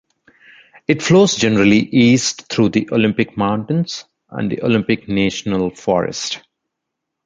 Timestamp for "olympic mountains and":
2.91-4.51